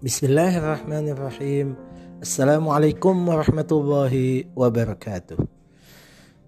[0.00, 1.76] Bismillahirrahmanirrahim.
[2.24, 5.36] Assalamualaikum warahmatullahi wabarakatuh.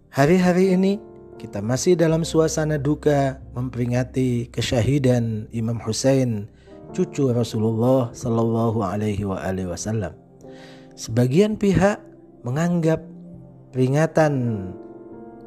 [0.09, 0.97] Hari-hari ini
[1.37, 6.49] kita masih dalam suasana duka memperingati kesyahidan Imam Hussein,
[6.97, 9.29] cucu Rasulullah Sallallahu Alaihi
[9.69, 10.17] Wasallam.
[10.97, 12.01] Sebagian pihak
[12.49, 13.05] menganggap
[13.77, 14.33] peringatan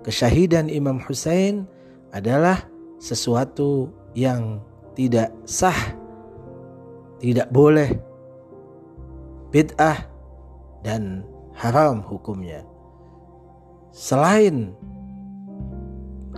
[0.06, 1.66] kesyahidan Imam Hussein
[2.14, 2.70] adalah
[3.02, 4.62] sesuatu yang
[4.94, 6.05] tidak sah
[7.20, 7.90] tidak boleh
[9.54, 10.04] bid'ah
[10.84, 11.24] dan
[11.56, 12.62] haram hukumnya.
[13.96, 14.76] Selain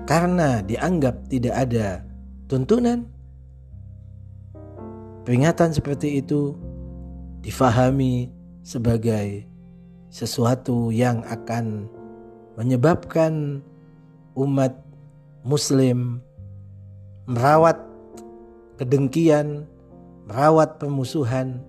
[0.06, 2.06] karena dianggap tidak ada
[2.48, 3.10] tuntunan,
[5.28, 6.56] peringatan seperti itu
[7.44, 8.32] difahami
[8.64, 9.44] sebagai
[10.08, 11.92] sesuatu yang akan
[12.56, 13.60] menyebabkan
[14.38, 14.74] umat
[15.44, 16.24] muslim
[17.28, 17.76] merawat
[18.80, 19.68] kedengkian
[20.28, 21.64] merawat permusuhan,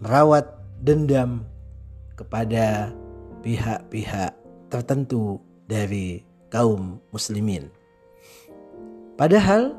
[0.00, 0.48] merawat
[0.80, 1.44] dendam
[2.16, 2.90] kepada
[3.44, 4.32] pihak-pihak
[4.72, 7.68] tertentu dari kaum muslimin.
[9.20, 9.76] Padahal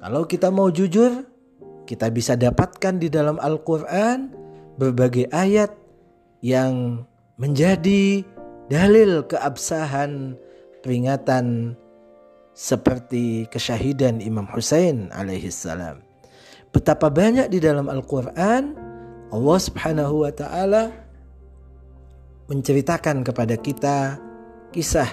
[0.00, 1.28] kalau kita mau jujur,
[1.84, 4.32] kita bisa dapatkan di dalam Al-Qur'an
[4.80, 5.74] berbagai ayat
[6.40, 7.04] yang
[7.36, 8.24] menjadi
[8.72, 10.38] dalil keabsahan
[10.80, 11.76] peringatan
[12.56, 16.07] seperti kesyahidan Imam Hussein alaihi salam.
[16.68, 18.76] Betapa banyak di dalam Al-Quran
[19.28, 20.88] Allah subhanahu wa ta'ala
[22.48, 24.16] menceritakan kepada kita
[24.72, 25.08] kisah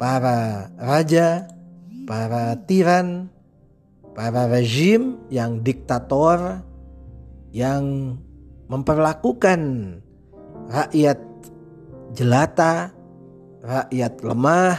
[0.00, 1.48] para raja,
[2.08, 3.28] para tiran,
[4.16, 6.64] para rejim yang diktator
[7.52, 8.16] yang
[8.72, 9.60] memperlakukan
[10.72, 11.20] rakyat
[12.16, 12.92] jelata,
[13.60, 14.76] rakyat lemah,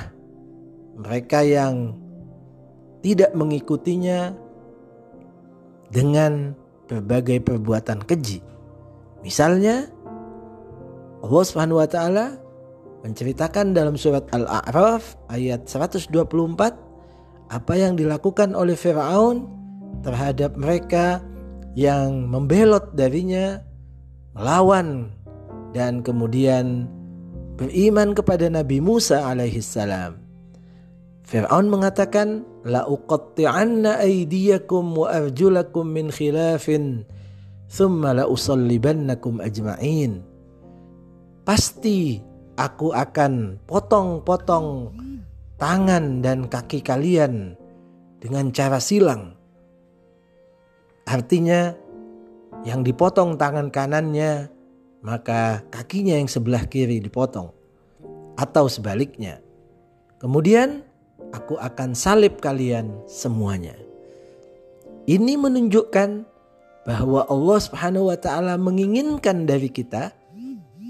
[0.97, 1.94] mereka yang
[3.06, 4.34] tidak mengikutinya
[5.94, 6.58] dengan
[6.90, 8.42] berbagai perbuatan keji.
[9.22, 9.88] Misalnya
[11.24, 12.36] Allah Subhanahu wa taala
[13.06, 16.12] menceritakan dalam surat Al-A'raf ayat 124
[17.53, 19.48] apa yang dilakukan oleh Firaun
[20.02, 21.22] terhadap mereka
[21.78, 23.62] yang membelot darinya
[24.34, 25.14] melawan
[25.78, 26.90] dan kemudian
[27.59, 30.22] beriman kepada Nabi Musa alaihissalam.
[31.23, 37.07] Fir'aun mengatakan la uqatti'anna aydiyakum wa arjulakum min khilafin
[37.72, 40.19] thumma la usallibannakum ajma'in.
[41.47, 42.19] Pasti
[42.59, 44.91] aku akan potong-potong
[45.57, 47.55] tangan dan kaki kalian
[48.19, 49.35] dengan cara silang.
[51.03, 51.75] Artinya
[52.63, 54.47] yang dipotong tangan kanannya
[55.03, 57.51] maka kakinya yang sebelah kiri dipotong
[58.40, 59.44] atau sebaliknya.
[60.23, 60.88] Kemudian
[61.34, 63.74] aku akan salib kalian semuanya.
[65.10, 66.24] Ini menunjukkan
[66.88, 70.16] bahwa Allah Subhanahu wa taala menginginkan dari kita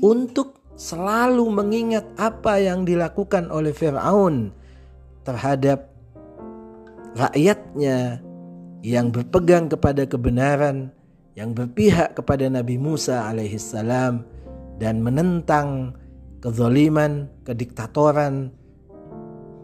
[0.03, 4.51] untuk selalu mengingat apa yang dilakukan oleh Firaun
[5.23, 5.89] terhadap
[7.15, 8.19] rakyatnya
[8.83, 10.91] yang berpegang kepada kebenaran,
[11.39, 14.27] yang berpihak kepada Nabi Musa alaihissalam
[14.81, 15.95] dan menentang
[16.43, 18.51] kezaliman, kediktatoran,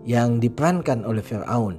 [0.10, 1.78] yang diperankan oleh Firaun.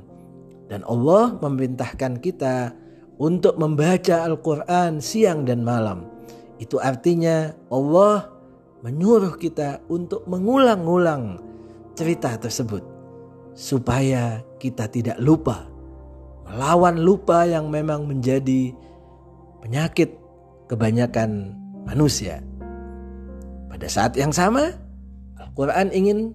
[0.70, 2.70] Dan Allah memerintahkan kita
[3.18, 6.06] untuk membaca Al-Quran siang dan malam.
[6.62, 8.30] Itu artinya Allah
[8.86, 11.42] menyuruh kita untuk mengulang-ulang
[11.98, 12.86] cerita tersebut.
[13.58, 15.66] Supaya kita tidak lupa.
[16.46, 18.70] Melawan lupa yang memang menjadi
[19.58, 20.14] penyakit
[20.70, 22.46] kebanyakan manusia.
[23.66, 24.70] Pada saat yang sama,
[25.34, 26.30] Al-Quran ingin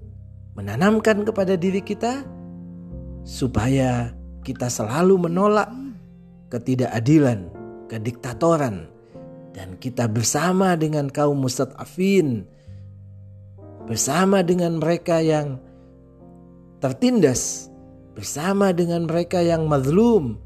[0.55, 2.23] menanamkan kepada diri kita
[3.27, 5.67] supaya kita selalu menolak
[6.49, 7.51] ketidakadilan,
[7.91, 8.87] kediktatoran
[9.51, 12.47] dan kita bersama dengan kaum mustadafin
[13.85, 15.61] bersama dengan mereka yang
[16.81, 17.69] tertindas
[18.15, 20.39] bersama dengan mereka yang mazlum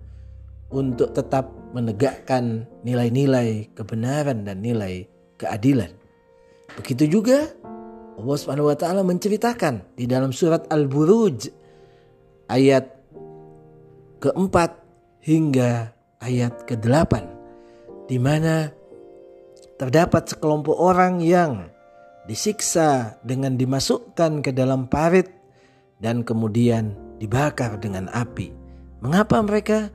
[0.74, 5.06] untuk tetap menegakkan nilai-nilai kebenaran dan nilai
[5.38, 5.94] keadilan.
[6.78, 7.50] Begitu juga
[8.20, 11.48] Allah Subhanahu wa taala menceritakan di dalam surat Al-Buruj
[12.52, 12.92] ayat
[14.20, 14.76] keempat
[15.24, 17.14] hingga ayat ke-8
[18.12, 18.76] di mana
[19.80, 21.72] terdapat sekelompok orang yang
[22.28, 25.32] disiksa dengan dimasukkan ke dalam parit
[26.04, 26.92] dan kemudian
[27.24, 28.52] dibakar dengan api.
[29.00, 29.88] Mengapa mereka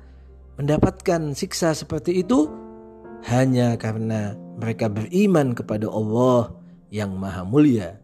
[0.56, 2.48] mendapatkan siksa seperti itu?
[3.28, 6.56] Hanya karena mereka beriman kepada Allah
[6.88, 8.03] yang Maha Mulia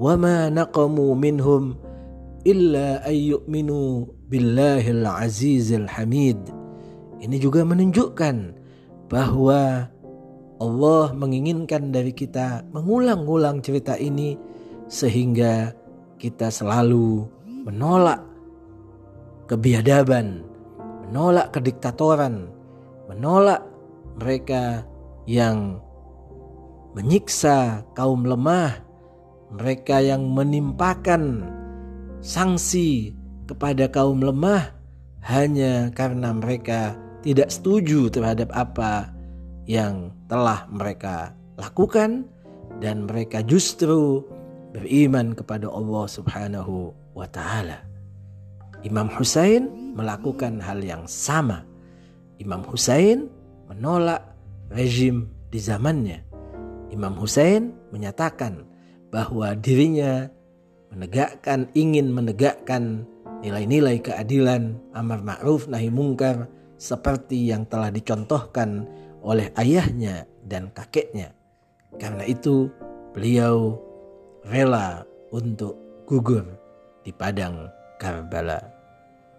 [0.00, 1.76] وما نقموا منهم
[2.46, 3.90] إلا أن يؤمنوا
[4.30, 6.40] بالله العزيز الحميد
[7.20, 8.56] ini juga menunjukkan
[9.12, 9.92] bahwa
[10.56, 14.40] Allah menginginkan dari kita mengulang-ulang cerita ini
[14.88, 15.76] sehingga
[16.16, 17.28] kita selalu
[17.68, 18.24] menolak
[19.52, 20.44] kebiadaban,
[21.04, 22.48] menolak kediktatoran,
[23.08, 23.64] menolak
[24.16, 24.84] mereka
[25.28, 25.80] yang
[26.96, 28.80] menyiksa kaum lemah,
[29.55, 31.47] mereka yang menimpakan
[32.19, 33.15] sanksi
[33.47, 34.75] kepada kaum lemah
[35.23, 39.15] hanya karena mereka tidak setuju terhadap apa
[39.65, 42.27] yang telah mereka lakukan
[42.83, 44.21] dan mereka justru
[44.75, 47.79] beriman kepada Allah Subhanahu wa taala.
[48.83, 51.63] Imam Husain melakukan hal yang sama.
[52.37, 53.31] Imam Husain
[53.71, 54.21] menolak
[54.69, 56.21] rezim di zamannya.
[56.93, 58.74] Imam Husain menyatakan
[59.15, 60.27] bahwa dirinya
[60.91, 63.07] menegakkan ingin menegakkan
[63.39, 68.83] nilai-nilai keadilan, amar ma'ruf nahi mungkar seperti yang telah dicontohkan
[69.23, 71.31] oleh ayahnya dan kakeknya.
[71.95, 72.67] Karena itu
[73.15, 73.79] beliau
[74.43, 76.43] rela untuk gugur
[77.07, 78.59] di padang Karbala.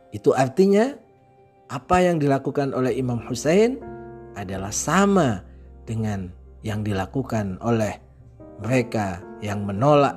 [0.08, 0.96] Itu artinya
[1.68, 3.76] apa yang dilakukan oleh Imam Hussein
[4.32, 5.44] adalah sama
[5.84, 6.32] dengan
[6.64, 8.05] yang dilakukan oleh
[8.60, 10.16] mereka yang menolak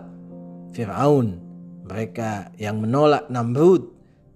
[0.71, 1.39] Fir'aun,
[1.86, 3.89] mereka yang menolak Namrud,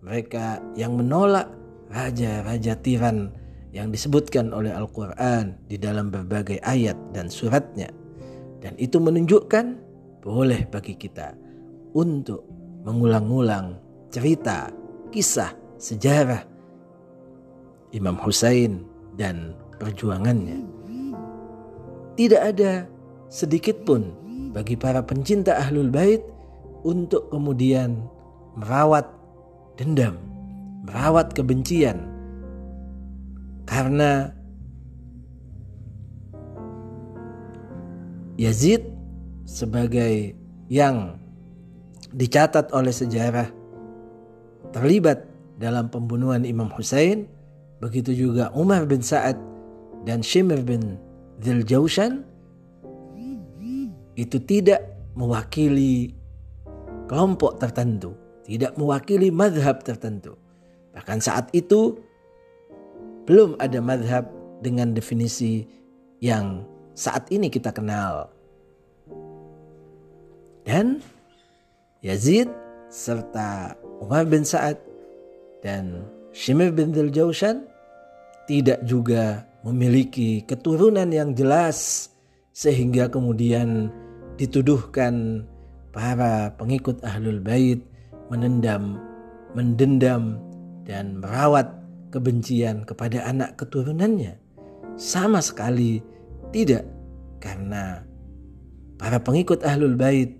[0.04, 1.48] mereka yang menolak
[1.94, 3.32] raja-raja tiran
[3.74, 7.90] yang disebutkan oleh Al-Quran di dalam berbagai ayat dan suratnya.
[8.62, 9.66] Dan itu menunjukkan
[10.24, 11.36] boleh bagi kita
[11.94, 12.48] untuk
[12.84, 13.78] mengulang-ulang
[14.14, 14.72] cerita,
[15.10, 16.42] kisah, sejarah
[17.94, 18.82] Imam Husain
[19.18, 20.64] dan perjuangannya.
[22.14, 22.86] Tidak ada
[23.34, 24.14] sedikit pun
[24.54, 26.22] bagi para pencinta Ahlul Bait
[26.86, 28.06] untuk kemudian
[28.54, 29.10] merawat
[29.74, 30.22] dendam,
[30.86, 32.06] merawat kebencian,
[33.66, 34.30] karena
[38.38, 38.86] Yazid
[39.50, 40.38] sebagai
[40.70, 41.18] yang
[42.14, 43.50] dicatat oleh sejarah
[44.70, 45.26] terlibat
[45.58, 47.26] dalam pembunuhan Imam Hussein,
[47.82, 49.42] begitu juga Umar bin Sa'ad
[50.06, 51.02] dan Shimr bin
[51.42, 52.33] Jaushan
[54.14, 54.82] itu tidak
[55.18, 56.14] mewakili
[57.10, 58.14] kelompok tertentu,
[58.46, 60.38] tidak mewakili madhab tertentu.
[60.94, 61.98] Bahkan saat itu
[63.26, 64.30] belum ada madhab
[64.62, 65.66] dengan definisi
[66.22, 66.64] yang
[66.94, 68.30] saat ini kita kenal.
[70.64, 71.04] Dan
[72.00, 72.48] Yazid
[72.88, 74.80] serta Umar bin Sa'ad
[75.60, 77.12] dan Shimir bin Dhul
[78.48, 82.12] tidak juga memiliki keturunan yang jelas
[82.52, 83.88] sehingga kemudian
[84.38, 85.46] dituduhkan
[85.94, 87.80] para pengikut Ahlul Bait
[88.34, 88.98] menendam,
[89.54, 90.42] mendendam
[90.84, 91.70] dan merawat
[92.10, 94.38] kebencian kepada anak keturunannya?
[94.98, 96.02] Sama sekali
[96.54, 96.86] tidak,
[97.42, 98.06] karena
[98.98, 100.38] para pengikut Ahlul Bait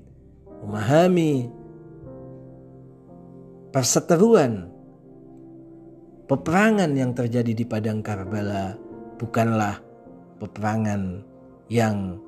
[0.64, 1.50] memahami
[3.74, 4.70] perseteruan
[6.30, 8.78] peperangan yang terjadi di padang Karbala
[9.18, 9.82] bukanlah
[10.38, 11.26] peperangan
[11.68, 12.22] yang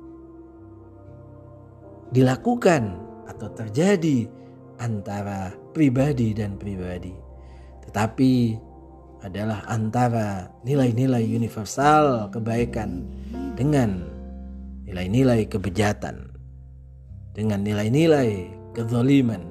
[2.16, 2.96] dilakukan
[3.28, 4.24] atau terjadi
[4.80, 7.12] antara pribadi dan pribadi,
[7.84, 8.56] tetapi
[9.20, 13.04] adalah antara nilai-nilai universal kebaikan
[13.52, 14.08] dengan
[14.88, 16.32] nilai-nilai kebejatan,
[17.36, 19.44] dengan nilai-nilai kezaliman.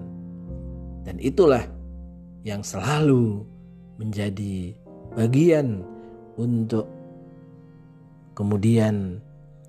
[1.05, 1.61] Dan itulah
[2.41, 3.45] yang selalu
[4.01, 4.73] menjadi
[5.13, 5.85] bagian
[6.33, 6.89] untuk
[8.33, 9.21] kemudian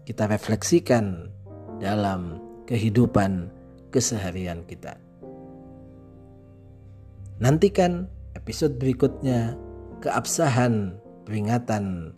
[0.08, 1.28] kita refleksikan
[1.76, 3.48] dalam kehidupan
[3.94, 4.98] keseharian kita.
[7.40, 9.56] Nantikan episode berikutnya
[10.02, 12.14] keabsahan peringatan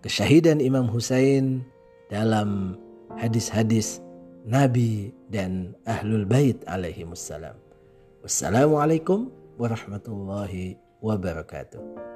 [0.00, 1.64] kesyahidan Imam Husain
[2.08, 2.78] dalam
[3.18, 4.00] hadis-hadis
[4.48, 7.56] Nabi dan Ahlul Bait alaihi wassalam.
[8.24, 9.28] Wassalamualaikum
[9.60, 12.07] warahmatullahi wabarakatuh.